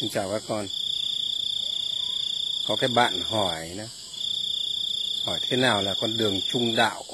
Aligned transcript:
Xin 0.00 0.10
chào 0.10 0.30
các 0.30 0.42
con. 0.48 0.68
Có 2.66 2.76
cái 2.76 2.88
bạn 2.88 3.22
hỏi 3.22 3.70
đó. 3.78 3.84
Hỏi 5.24 5.40
thế 5.48 5.56
nào 5.56 5.82
là 5.82 5.94
con 5.94 6.16
đường 6.16 6.40
trung 6.52 6.76
đạo? 6.76 7.04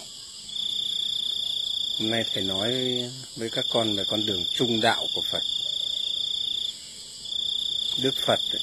Hôm 1.99 2.11
nay 2.11 2.25
thầy 2.35 2.43
nói 2.43 2.73
với 3.37 3.51
các 3.51 3.65
con 3.71 3.97
về 3.97 4.05
con 4.05 4.27
đường 4.27 4.45
trung 4.55 4.81
đạo 4.81 5.07
của 5.15 5.23
Phật. 5.31 5.43
Đức 8.03 8.15
Phật 8.27 8.41
ấy, 8.53 8.61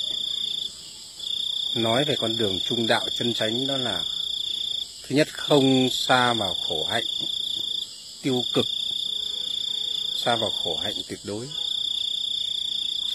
nói 1.76 2.06
về 2.06 2.16
con 2.16 2.38
đường 2.38 2.60
trung 2.60 2.88
đạo 2.88 3.10
chân 3.14 3.34
chánh 3.34 3.68
đó 3.68 3.78
là 3.78 4.04
thứ 5.04 5.16
nhất 5.16 5.28
không 5.34 5.90
xa 5.92 6.34
vào 6.34 6.56
khổ 6.68 6.84
hạnh 6.84 7.06
tiêu 8.22 8.44
cực 8.54 8.66
xa 10.16 10.36
vào 10.36 10.52
khổ 10.64 10.76
hạnh 10.76 10.96
tuyệt 11.08 11.20
đối 11.24 11.48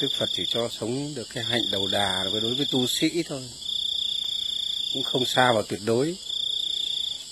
Đức 0.01 0.13
Phật 0.13 0.31
chỉ 0.33 0.43
cho 0.49 0.69
sống 0.81 1.15
được 1.15 1.29
cái 1.35 1.45
hạnh 1.45 1.71
đầu 1.71 1.87
đà 1.87 2.25
với 2.33 2.41
đối 2.41 2.55
với 2.55 2.67
tu 2.67 2.87
sĩ 2.87 3.23
thôi. 3.23 3.43
Cũng 4.95 5.03
không 5.03 5.27
xa 5.27 5.53
vào 5.53 5.63
tuyệt 5.63 5.81
đối. 5.85 6.17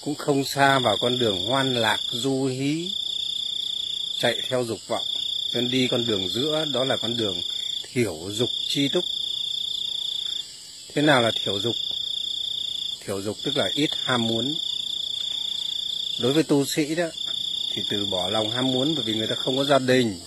Cũng 0.01 0.15
không 0.15 0.45
xa 0.45 0.79
vào 0.79 0.97
con 0.97 1.19
đường 1.19 1.47
hoan 1.47 1.75
lạc, 1.75 2.01
du 2.11 2.45
hí, 2.45 2.93
chạy 4.19 4.41
theo 4.49 4.65
dục 4.65 4.79
vọng. 4.89 5.07
Nên 5.53 5.71
đi 5.71 5.89
con 5.89 6.07
đường 6.07 6.29
giữa, 6.29 6.65
đó 6.73 6.85
là 6.85 6.97
con 6.97 7.17
đường 7.17 7.43
thiểu 7.93 8.19
dục 8.33 8.51
chi 8.69 8.89
túc. 8.89 9.05
Thế 10.95 11.03
nào 11.03 11.23
là 11.23 11.33
thiểu 11.45 11.61
dục? 11.61 11.77
Thiểu 13.01 13.23
dục 13.23 13.37
tức 13.43 13.57
là 13.57 13.69
ít 13.75 13.91
ham 14.05 14.27
muốn. 14.27 14.55
Đối 16.21 16.33
với 16.33 16.43
tu 16.43 16.65
sĩ 16.65 16.95
đó, 16.95 17.07
thì 17.73 17.83
từ 17.89 18.07
bỏ 18.07 18.29
lòng 18.29 18.51
ham 18.51 18.73
muốn 18.73 18.95
bởi 18.95 19.05
vì 19.05 19.15
người 19.15 19.27
ta 19.27 19.35
không 19.35 19.57
có 19.57 19.65
gia 19.65 19.79
đình 19.79 20.21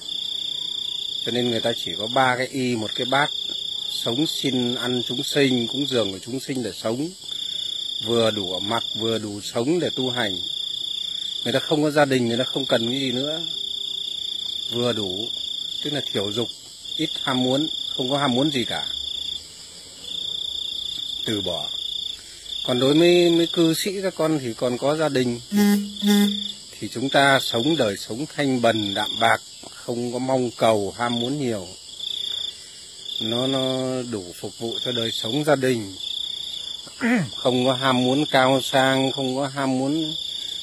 cho 1.27 1.31
nên 1.31 1.49
người 1.49 1.59
ta 1.59 1.73
chỉ 1.86 1.91
có 1.98 2.08
ba 2.08 2.36
cái 2.38 2.48
y 2.48 2.76
một 2.76 2.91
cái 2.95 3.05
bát. 3.05 3.31
Sống 3.90 4.28
xin 4.28 4.75
ăn 4.75 5.02
chúng 5.08 5.23
sinh 5.23 5.67
cúng 5.67 5.88
dường 5.89 6.11
của 6.11 6.20
chúng 6.25 6.39
sinh 6.39 6.64
để 6.64 6.72
sống. 6.73 7.09
Vừa 8.06 8.31
đủ 8.31 8.59
mặc 8.59 8.83
vừa 9.00 9.20
đủ 9.20 9.42
sống 9.42 9.80
để 9.80 9.89
tu 9.95 10.09
hành. 10.09 10.39
Người 11.44 11.53
ta 11.53 11.59
không 11.59 11.83
có 11.83 11.92
gia 11.92 12.05
đình 12.05 12.28
người 12.28 12.38
ta 12.38 12.44
không 12.44 12.66
cần 12.66 12.88
cái 12.88 13.00
gì 13.00 13.11
nữa. 13.11 13.42
Vừa 14.72 14.94
đủ 14.94 15.28
tức 15.83 15.94
là 15.94 16.02
thiểu 16.11 16.31
dục 16.31 16.48
ít 16.98 17.09
ham 17.22 17.44
muốn 17.44 17.67
không 17.95 18.09
có 18.09 18.17
ham 18.17 18.36
muốn 18.36 18.52
gì 18.52 18.66
cả. 18.66 18.86
Từ 21.25 21.42
bỏ. 21.42 21.70
Còn 22.66 22.80
đối 22.80 22.94
với, 22.94 23.36
với 23.38 23.48
cư 23.48 23.73
sĩ 23.73 23.92
các 24.03 24.16
con 24.16 24.39
thì 24.39 24.53
còn 24.53 24.78
có 24.78 24.95
gia 24.95 25.09
đình. 25.09 25.39
Thì 26.80 26.88
chúng 26.88 27.09
ta 27.09 27.39
sống 27.39 27.75
đời 27.78 27.98
sống 27.98 28.25
thanh 28.36 28.61
bần 28.61 28.94
đạm 28.94 29.20
bạc 29.20 29.42
không 29.88 30.13
có 30.13 30.19
mong 30.19 30.52
cầu 30.57 30.93
ham 30.97 31.19
muốn 31.19 31.39
nhiều. 31.39 31.67
Nó 33.21 33.47
nó 33.47 33.88
đủ 34.11 34.23
phục 34.35 34.59
vụ 34.59 34.73
cho 34.85 34.91
đời 34.91 35.11
sống 35.11 35.43
gia 35.43 35.55
đình. 35.55 35.95
Không 37.35 37.66
có 37.66 37.73
ham 37.73 38.03
muốn 38.03 38.25
cao 38.31 38.61
sang 38.61 39.11
không 39.11 39.35
có 39.35 39.47
ham 39.47 39.80
muốn 39.80 40.13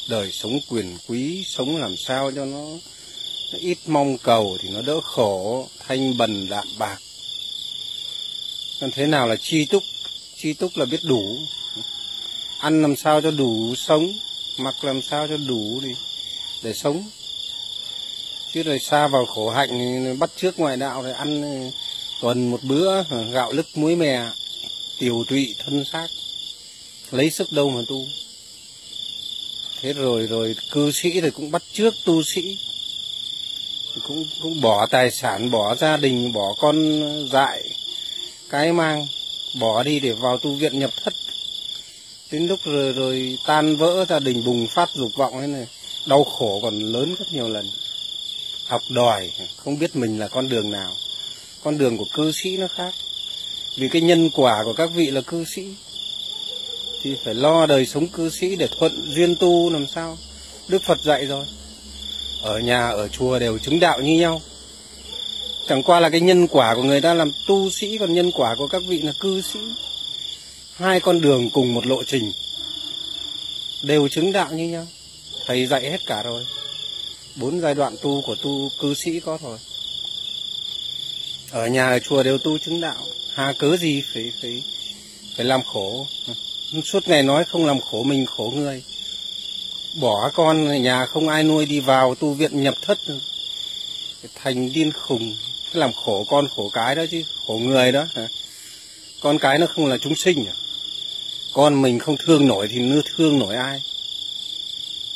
đời 0.09 0.31
sống 0.33 0.61
quyền 0.69 0.99
quý 1.09 1.45
sống 1.47 1.77
làm 1.77 1.97
sao 1.97 2.33
cho 2.33 2.45
nó, 2.45 2.65
nó 3.53 3.59
ít 3.59 3.79
mong 3.87 4.19
cầu 4.19 4.59
thì 4.61 4.69
nó 4.69 4.83
đỡ 4.83 5.01
khổ 5.01 5.69
thanh 5.87 6.17
bần 6.17 6.49
đạm 6.49 6.69
bạc. 6.79 6.99
Còn 8.81 8.91
thế 8.91 9.07
nào 9.07 9.29
là 9.29 9.37
chi 9.37 9.65
túc? 9.65 9.83
Chi 10.37 10.53
túc 10.53 10.77
là 10.77 10.85
biết 10.85 11.01
đủ. 11.05 11.39
Ăn 12.59 12.83
làm 12.83 12.97
sao 12.97 13.21
cho 13.21 13.31
đủ 13.31 13.75
sống 13.77 14.13
mặc 14.59 14.75
làm 14.83 15.03
sao 15.03 15.29
cho 15.29 15.37
đủ 15.37 15.81
đi 15.85 15.95
để 16.63 16.73
sống 16.73 17.05
chứ 18.55 18.63
rồi 18.63 18.79
xa 18.79 19.09
vào 19.09 19.27
khổ 19.27 19.51
hạnh 19.51 19.69
thì 19.71 20.13
bắt 20.19 20.31
trước 20.37 20.59
ngoại 20.59 20.77
đạo 20.77 21.03
rồi 21.03 21.13
ăn 21.13 21.43
ừ, 21.43 21.71
tuần 22.21 22.51
một 22.51 22.61
bữa 22.63 23.03
ờ, 23.11 23.25
gạo 23.33 23.53
lứt 23.53 23.67
muối 23.75 23.97
mè 23.97 24.21
tiểu 24.99 25.25
tụy, 25.29 25.55
thân 25.59 25.85
xác. 25.85 26.09
Lấy 27.11 27.31
sức 27.31 27.53
đâu 27.53 27.71
mà 27.71 27.81
tu. 27.89 28.07
Thế 29.81 29.93
rồi 29.93 30.27
rồi 30.27 30.57
cư 30.71 30.93
sĩ 30.93 31.21
thì 31.21 31.31
cũng 31.31 31.51
bắt 31.51 31.63
trước 31.73 31.95
tu 32.05 32.23
sĩ. 32.23 32.59
Cũng 34.09 34.25
cũng 34.43 34.61
bỏ 34.61 34.87
tài 34.87 35.11
sản, 35.11 35.51
bỏ 35.51 35.75
gia 35.75 35.97
đình, 35.97 36.33
bỏ 36.33 36.55
con 36.59 36.77
dại, 37.33 37.63
cái 38.51 38.73
mang, 38.73 39.07
bỏ 39.61 39.83
đi 39.83 40.01
để 40.01 40.13
vào 40.13 40.39
tu 40.39 40.55
viện 40.55 40.79
nhập 40.79 40.91
thất. 41.05 41.15
Đến 42.33 42.47
lúc 42.47 42.61
rồi 42.65 42.93
rồi 42.93 43.39
tan 43.47 43.77
vỡ 43.77 44.05
gia 44.09 44.19
đình 44.19 44.45
bùng 44.45 44.67
phát 44.67 44.91
dục 44.95 45.11
vọng 45.17 45.33
thế 45.41 45.47
này, 45.47 45.67
đau 46.07 46.25
khổ 46.25 46.61
còn 46.63 46.79
lớn 46.79 47.15
rất 47.19 47.33
nhiều 47.33 47.49
lần 47.49 47.71
học 48.67 48.83
đòi, 48.89 49.31
không 49.57 49.79
biết 49.79 49.97
mình 49.97 50.19
là 50.19 50.29
con 50.29 50.49
đường 50.49 50.71
nào. 50.71 50.93
Con 51.63 51.79
đường 51.79 51.99
của 51.99 52.07
cư 52.13 52.33
sĩ 52.33 52.57
nó 52.57 52.67
khác. 52.69 52.95
Vì 53.79 53.89
cái 53.89 54.03
nhân 54.03 54.31
quả 54.31 54.65
của 54.65 54.73
các 54.73 54.91
vị 54.95 55.07
là 55.07 55.21
cư 55.21 55.45
sĩ, 55.45 55.63
thì 57.03 57.17
phải 57.25 57.35
lo 57.35 57.67
đời 57.67 57.87
sống 57.87 58.09
cư 58.09 58.31
sĩ 58.31 58.57
để 58.57 58.69
thuận 58.79 59.13
duyên 59.15 59.37
tu 59.37 59.71
làm 59.71 59.87
sao. 59.95 60.19
Đức 60.69 60.83
phật 60.83 60.99
dạy 61.05 61.27
rồi, 61.27 61.47
ở 62.43 62.59
nhà, 62.59 62.89
ở 62.89 63.09
chùa 63.09 63.39
đều 63.39 63.59
chứng 63.59 63.81
đạo 63.81 64.01
như 64.01 64.19
nhau. 64.19 64.43
Chẳng 65.69 65.83
qua 65.83 66.01
là 66.01 66.11
cái 66.11 66.21
nhân 66.21 66.49
quả 66.49 66.75
của 66.75 66.83
người 66.83 67.01
ta 67.01 67.15
làm 67.15 67.31
tu 67.47 67.71
sĩ, 67.71 67.99
còn 67.99 68.15
nhân 68.15 68.33
quả 68.33 68.55
của 68.59 68.67
các 68.67 68.83
vị 68.89 68.99
là 69.03 69.13
cư 69.21 69.43
sĩ. 69.43 69.61
Hai 70.75 71.01
con 71.01 71.21
đường 71.21 71.51
cùng 71.51 71.75
một 71.75 71.87
lộ 71.87 72.03
trình, 72.05 72.33
đều 73.83 74.09
chứng 74.09 74.33
đạo 74.33 74.53
như 74.53 74.69
nhau. 74.69 74.87
Thầy 75.47 75.67
dạy 75.67 75.91
hết 75.91 76.07
cả 76.07 76.23
rồi 76.23 76.45
bốn 77.37 77.61
giai 77.61 77.75
đoạn 77.75 77.97
tu 78.03 78.23
của 78.27 78.35
tu 78.43 78.71
cư 78.81 78.95
sĩ 78.95 79.21
có 79.21 79.39
thôi. 79.39 79.59
Ở 81.51 81.67
nhà 81.67 81.89
ở 81.89 81.99
chùa 81.99 82.23
đều 82.23 82.39
tu 82.39 82.59
chứng 82.59 82.81
đạo, 82.81 83.07
hà 83.35 83.53
cớ 83.53 83.77
gì 83.77 84.03
phải 84.15 84.33
phải 84.43 84.63
phải 85.37 85.45
làm 85.45 85.63
khổ? 85.63 86.07
Suốt 86.85 87.09
ngày 87.09 87.23
nói 87.23 87.45
không 87.45 87.67
làm 87.67 87.81
khổ 87.81 88.03
mình, 88.03 88.27
khổ 88.27 88.53
người 88.57 88.83
bỏ 89.95 90.31
con 90.35 90.67
ở 90.67 90.75
nhà 90.75 91.07
không 91.07 91.29
ai 91.29 91.45
nuôi 91.45 91.67
đi 91.67 91.81
vào, 91.81 92.15
tu 92.15 92.33
viện 92.33 92.63
nhập 92.63 92.75
thất. 92.83 92.99
Thành 94.35 94.73
điên 94.73 94.93
khùng 94.93 95.37
làm 95.73 95.93
khổ 95.93 96.25
con, 96.29 96.49
khổ 96.57 96.71
cái 96.73 96.95
đó 96.95 97.05
chứ, 97.11 97.23
khổ 97.47 97.55
người 97.55 97.93
đó. 97.93 98.07
Con 99.21 99.39
cái 99.39 99.59
nó 99.59 99.67
không 99.67 99.87
là 99.87 99.99
chúng 99.99 100.15
sinh 100.17 100.47
à. 100.47 100.55
Con 101.53 101.83
mình 101.83 101.99
không 101.99 102.17
thương 102.17 102.49
nổi 102.49 102.69
thì 102.69 102.79
nó 102.79 103.03
thương 103.17 103.39
nổi 103.39 103.57
ai? 103.57 103.83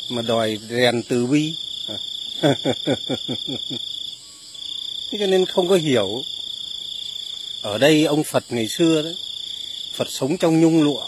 Mà 0.09 0.21
đòi 0.21 0.59
rèn 0.69 1.03
từ 1.09 1.25
bi 1.25 1.55
thế 5.11 5.17
cho 5.19 5.27
nên 5.27 5.45
không 5.45 5.67
có 5.67 5.75
hiểu. 5.75 6.23
Ở 7.61 7.77
đây 7.77 8.05
ông 8.05 8.23
Phật 8.23 8.43
ngày 8.49 8.67
xưa 8.67 9.01
đấy 9.01 9.15
Phật 9.93 10.07
sống 10.11 10.37
trong 10.37 10.61
nhung 10.61 10.83
lụa. 10.83 11.05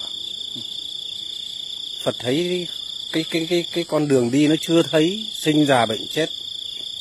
Phật 2.03 2.15
thấy 2.19 2.67
cái 3.11 3.23
cái 3.29 3.47
cái 3.49 3.65
cái 3.71 3.83
con 3.83 4.07
đường 4.07 4.31
đi 4.31 4.47
nó 4.47 4.55
chưa 4.61 4.83
thấy, 4.83 5.25
sinh 5.33 5.65
già 5.65 5.85
bệnh 5.85 6.07
chết, 6.07 6.29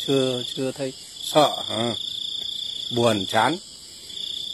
chưa 0.07 0.43
chưa 0.57 0.73
thấy, 0.73 0.93
sợ 1.23 1.63
à. 1.69 1.95
buồn, 2.97 3.27
chán. 3.27 3.57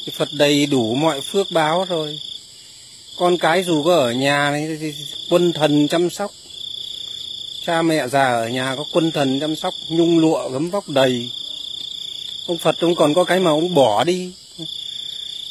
Cái 0.06 0.12
Phật 0.16 0.28
đầy 0.32 0.66
đủ 0.66 0.94
mọi 0.94 1.20
phước 1.20 1.50
báo 1.50 1.84
rồi. 1.84 2.20
Con 3.16 3.38
cái 3.38 3.64
dù 3.64 3.82
có 3.82 3.96
ở 3.96 4.12
nhà 4.12 4.50
này 4.50 4.94
quân 5.30 5.52
thần 5.52 5.88
chăm 5.88 6.10
sóc 6.10 6.32
cha 7.66 7.82
mẹ 7.82 8.08
già 8.08 8.24
ở 8.24 8.48
nhà 8.48 8.74
có 8.76 8.84
quân 8.92 9.10
thần 9.10 9.40
chăm 9.40 9.56
sóc 9.56 9.74
nhung 9.88 10.18
lụa 10.18 10.48
gấm 10.48 10.70
vóc 10.70 10.88
đầy. 10.88 11.30
Ông 12.46 12.58
phật 12.58 12.80
ông 12.80 12.94
còn 12.94 13.14
có 13.14 13.24
cái 13.24 13.40
mà 13.40 13.50
ông 13.50 13.74
bỏ 13.74 14.04
đi. 14.04 14.32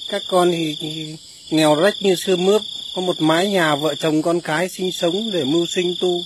Các 0.09 0.23
con 0.27 0.51
thì, 0.51 1.15
nghèo 1.49 1.75
rách 1.75 1.95
như 1.99 2.15
xưa 2.15 2.35
mướp 2.35 2.61
có 2.95 3.01
một 3.01 3.21
mái 3.21 3.49
nhà 3.49 3.75
vợ 3.75 3.95
chồng 3.95 4.21
con 4.21 4.41
cái 4.41 4.69
sinh 4.69 4.91
sống 4.91 5.31
để 5.31 5.43
mưu 5.43 5.65
sinh 5.65 5.95
tu. 5.99 6.23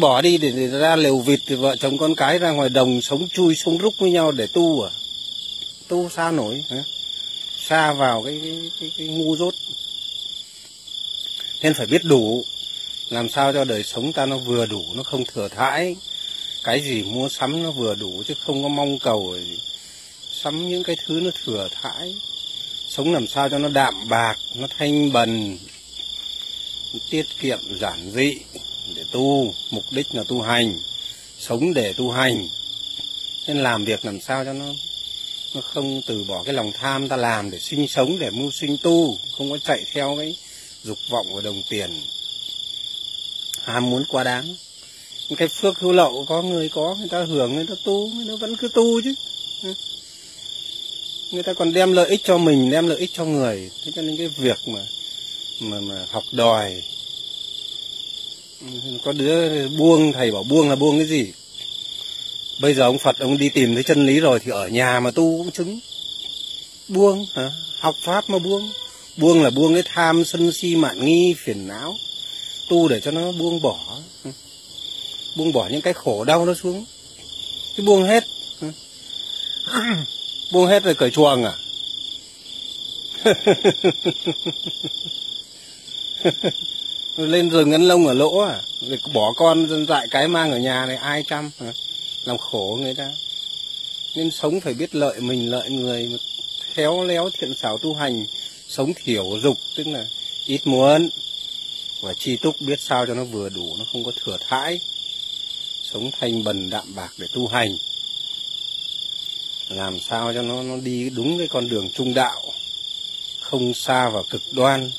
Bỏ 0.00 0.22
đi 0.22 0.38
để, 0.38 0.50
để 0.50 0.66
ra 0.66 0.96
lều 0.96 1.18
vịt 1.18 1.40
thì 1.46 1.54
vợ 1.54 1.76
chồng 1.76 1.98
con 1.98 2.14
cái 2.14 2.38
ra 2.38 2.50
ngoài 2.50 2.68
đồng 2.68 3.00
sống 3.02 3.28
chui 3.32 3.54
sống 3.54 3.78
rúc 3.78 3.94
với 3.98 4.10
nhau 4.10 4.32
để 4.32 4.46
tu 4.46 4.82
à? 4.82 4.90
Tu 5.88 6.08
xa 6.08 6.30
nổi 6.30 6.64
hả? 6.70 6.84
xa 7.68 7.92
vào 7.92 8.22
cái 8.22 8.40
cái, 8.42 8.70
cái, 8.80 8.92
cái 8.98 9.06
ngu 9.06 9.36
dốt. 9.36 9.54
Nên 11.62 11.74
phải 11.74 11.86
biết 11.86 12.04
đủ 12.04 12.44
làm 13.12 13.28
sao 13.28 13.52
cho 13.52 13.64
đời 13.64 13.82
sống 13.82 14.12
ta 14.12 14.26
nó 14.26 14.38
vừa 14.38 14.66
đủ, 14.66 14.84
nó 14.94 15.02
không 15.02 15.24
thừa 15.24 15.48
thãi. 15.48 15.96
Cái 16.64 16.80
gì 16.80 17.02
mua 17.02 17.28
sắm 17.28 17.62
nó 17.62 17.70
vừa 17.70 17.94
đủ 17.94 18.22
chứ 18.26 18.34
không 18.46 18.62
có 18.62 18.68
mong 18.68 18.98
cầu 18.98 19.36
gì. 19.38 19.58
sắm 20.42 20.68
những 20.68 20.82
cái 20.82 20.96
thứ 21.06 21.20
nó 21.20 21.30
thừa 21.44 21.68
thãi. 21.82 22.14
Sống 22.88 23.12
làm 23.12 23.26
sao 23.26 23.48
cho 23.48 23.58
nó 23.58 23.68
đạm 23.68 24.08
bạc, 24.08 24.38
nó 24.54 24.66
thanh 24.78 25.12
bần, 25.12 25.58
tiết 27.10 27.26
kiệm, 27.40 27.58
giản 27.80 28.10
dị 28.14 28.34
để 28.94 29.04
tu. 29.10 29.54
Mục 29.70 29.84
đích 29.90 30.14
là 30.14 30.24
tu 30.28 30.40
hành, 30.40 30.74
sống 31.38 31.74
để 31.74 31.92
tu 31.92 32.10
hành. 32.10 32.48
Nên 33.46 33.56
làm 33.56 33.84
việc 33.84 34.04
làm 34.04 34.20
sao 34.20 34.44
cho 34.44 34.52
nó 34.52 34.66
nó 35.54 35.60
không 35.60 36.00
từ 36.06 36.24
bỏ 36.24 36.42
cái 36.42 36.54
lòng 36.54 36.72
tham 36.72 37.08
ta 37.08 37.16
làm 37.16 37.50
để 37.50 37.58
sinh 37.58 37.88
sống, 37.88 38.18
để 38.18 38.30
mưu 38.30 38.50
sinh 38.50 38.76
tu. 38.82 39.18
Không 39.38 39.50
có 39.50 39.58
chạy 39.64 39.84
theo 39.92 40.16
cái 40.18 40.36
dục 40.82 40.98
vọng 41.10 41.26
của 41.32 41.40
đồng 41.40 41.62
tiền 41.68 41.90
ham 43.64 43.90
muốn 43.90 44.04
quá 44.08 44.24
đáng. 44.24 44.56
Cái 45.36 45.48
phước 45.48 45.78
hữu 45.78 45.92
lậu 45.92 46.24
có 46.28 46.42
người 46.42 46.68
có, 46.68 46.96
người 46.98 47.08
ta 47.08 47.24
hưởng, 47.24 47.54
người 47.54 47.66
ta 47.66 47.74
tu, 47.84 48.08
người 48.08 48.26
ta 48.28 48.34
vẫn 48.40 48.56
cứ 48.56 48.68
tu 48.68 49.00
chứ. 49.02 49.14
Người 51.30 51.42
ta 51.42 51.52
còn 51.52 51.72
đem 51.72 51.92
lợi 51.92 52.08
ích 52.08 52.20
cho 52.24 52.38
mình, 52.38 52.70
đem 52.70 52.88
lợi 52.88 52.98
ích 52.98 53.10
cho 53.12 53.24
người. 53.24 53.70
Thế 53.84 53.92
cho 53.94 54.02
nên 54.02 54.16
cái 54.16 54.28
việc 54.28 54.58
mà 54.66 54.80
mà 55.60 55.80
mà 55.80 56.06
học 56.10 56.22
đòi. 56.32 56.82
Có 59.04 59.12
đứa 59.12 59.68
buông, 59.68 60.12
thầy 60.12 60.32
bảo 60.32 60.42
buông 60.42 60.68
là 60.68 60.76
buông 60.76 60.98
cái 60.98 61.06
gì? 61.06 61.32
Bây 62.60 62.74
giờ 62.74 62.82
ông 62.82 62.98
phật, 62.98 63.18
ông 63.18 63.38
đi 63.38 63.48
tìm 63.48 63.74
thấy 63.74 63.82
chân 63.82 64.06
lý 64.06 64.20
rồi 64.20 64.40
thì 64.44 64.50
ở 64.50 64.68
nhà 64.68 65.00
mà 65.00 65.10
tu 65.10 65.38
cũng 65.38 65.50
chứng. 65.50 65.80
Buông, 66.88 67.26
hả? 67.34 67.50
Học 67.78 67.96
pháp 68.00 68.30
mà 68.30 68.38
buông. 68.38 68.70
Buông 69.16 69.42
là 69.42 69.50
buông 69.50 69.74
cái 69.74 69.82
tham 69.86 70.24
sân 70.24 70.52
si 70.52 70.76
mạn 70.76 71.04
nghi 71.04 71.34
phiền 71.44 71.68
não 71.68 71.96
tu 72.72 72.88
để 72.88 73.00
cho 73.00 73.10
nó 73.10 73.32
buông 73.32 73.62
bỏ. 73.62 73.98
Ừ. 74.24 74.30
Buông 75.36 75.52
bỏ 75.52 75.68
những 75.68 75.80
cái 75.80 75.92
khổ 75.92 76.24
đau 76.24 76.46
nó 76.46 76.54
xuống. 76.54 76.84
Cái 77.76 77.86
buông 77.86 78.04
hết. 78.04 78.24
Ừ. 78.60 78.68
Buông 80.52 80.66
hết 80.66 80.84
rồi 80.84 80.94
cởi 80.94 81.10
chuồng 81.10 81.44
à? 81.44 81.52
Lên 87.16 87.50
rừng 87.50 87.70
ngân 87.70 87.82
lông 87.82 88.06
ở 88.06 88.14
lỗ 88.14 88.38
à? 88.38 88.60
Rồi 88.88 88.98
bỏ 89.12 89.32
con 89.36 89.68
dân 89.68 89.86
dại 89.86 90.08
cái 90.10 90.28
mang 90.28 90.50
ở 90.50 90.58
nhà 90.58 90.86
này, 90.86 90.96
ai 90.96 91.24
chăm? 91.28 91.50
À? 91.58 91.72
làm 92.24 92.38
khổ 92.38 92.78
người 92.80 92.94
ta. 92.94 93.10
Nên 94.16 94.30
sống 94.30 94.60
phải 94.60 94.74
biết 94.74 94.94
lợi 94.94 95.20
mình, 95.20 95.50
lợi 95.50 95.70
người. 95.70 96.10
Khéo 96.74 97.04
léo 97.04 97.30
thiện 97.38 97.54
xảo 97.54 97.78
tu 97.78 97.94
hành, 97.94 98.26
sống 98.68 98.92
thiểu 99.04 99.38
dục, 99.42 99.58
tức 99.76 99.86
là 99.86 100.06
ít 100.46 100.60
muốn 100.64 101.08
và 102.02 102.14
chi 102.14 102.36
túc 102.36 102.60
biết 102.60 102.80
sao 102.80 103.06
cho 103.06 103.14
nó 103.14 103.24
vừa 103.24 103.48
đủ, 103.48 103.76
nó 103.78 103.84
không 103.92 104.04
có 104.04 104.12
thừa 104.24 104.38
thãi, 104.48 104.80
sống 105.82 106.10
thanh 106.20 106.44
bần 106.44 106.70
đạm 106.70 106.94
bạc 106.94 107.12
để 107.18 107.26
tu 107.32 107.46
hành. 107.46 107.76
Làm 109.68 110.00
sao 110.00 110.34
cho 110.34 110.42
nó 110.42 110.62
nó 110.62 110.76
đi 110.76 111.10
đúng 111.10 111.38
cái 111.38 111.48
con 111.48 111.68
đường 111.68 111.90
trung 111.90 112.14
đạo, 112.14 112.52
không 113.40 113.74
xa 113.74 114.08
vào 114.08 114.24
cực 114.30 114.42
đoan. 114.52 114.90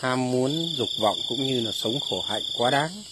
Ham 0.00 0.30
muốn, 0.30 0.74
dục 0.76 0.88
vọng 0.98 1.20
cũng 1.28 1.46
như 1.46 1.60
là 1.60 1.72
sống 1.72 2.00
khổ 2.00 2.24
hạnh 2.28 2.42
quá 2.52 2.70
đáng. 2.70 3.02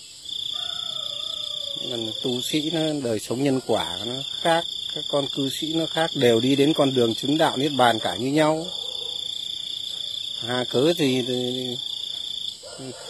Còn 1.90 2.12
tu 2.22 2.40
sĩ 2.40 2.70
nó, 2.70 2.80
đời 3.04 3.18
sống 3.18 3.44
nhân 3.44 3.60
quả 3.66 3.98
nó 4.06 4.14
khác, 4.40 4.64
các 4.94 5.04
con 5.08 5.26
cư 5.34 5.50
sĩ 5.50 5.72
nó 5.72 5.86
khác, 5.86 6.10
đều 6.14 6.40
đi 6.40 6.56
đến 6.56 6.72
con 6.72 6.94
đường 6.94 7.14
chứng 7.14 7.38
đạo 7.38 7.56
niết 7.56 7.72
bàn 7.72 7.98
cả 7.98 8.16
như 8.16 8.26
nhau. 8.26 8.66
Hà 10.38 10.64
cớ 10.64 10.92
gì 10.98 11.22
thì 11.26 11.66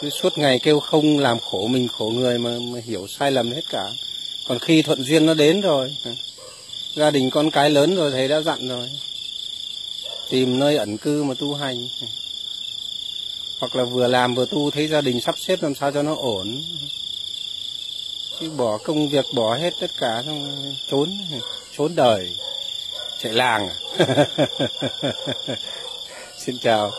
cứ 0.01 0.11
suốt 0.11 0.39
ngày 0.39 0.59
kêu 0.59 0.81
không 0.81 1.19
làm 1.19 1.39
khổ 1.41 1.67
mình 1.67 1.89
khổ 1.89 2.05
người 2.15 2.39
mà, 2.39 2.51
mà 2.73 2.81
hiểu 2.85 3.07
sai 3.07 3.33
lầm 3.33 3.53
hết 3.53 3.63
cả. 3.69 3.91
Còn 4.49 4.59
khi 4.59 4.83
thuận 4.83 5.03
duyên 5.03 5.27
nó 5.27 5.35
đến 5.35 5.61
rồi 5.61 5.97
gia 6.95 7.11
đình 7.11 7.31
con 7.31 7.51
cái 7.51 7.71
lớn 7.71 7.97
rồi 7.97 8.11
thầy 8.11 8.29
đã 8.29 8.41
dặn 8.41 8.69
rồi. 8.69 8.91
Tìm 10.31 10.59
nơi 10.59 10.77
ẩn 10.77 10.99
cư 10.99 11.23
mà 11.23 11.35
tu 11.39 11.55
hành 11.55 11.89
hoặc 13.61 13.77
là 13.77 13.85
vừa 13.85 14.07
làm 14.09 14.35
vừa 14.35 14.47
tu 14.47 14.71
thấy 14.71 14.89
gia 14.89 15.01
đình 15.01 15.21
sắp 15.21 15.35
xếp 15.39 15.63
làm 15.63 15.75
sao 15.75 15.93
cho 15.93 16.03
nó 16.03 16.15
ổn. 16.15 16.63
Chứ 18.41 18.51
bỏ 18.51 18.79
công 18.79 19.09
việc 19.09 19.25
bỏ 19.35 19.55
hết 19.55 19.75
tất 19.81 19.91
cả 19.99 20.23
xong 20.27 20.75
trốn 20.91 21.19
trốn 21.77 21.95
đời. 21.95 22.37
Chạy 23.23 23.33
làng 23.33 23.69
à? 23.69 23.75
xin 26.39 26.59
chào. 26.59 26.93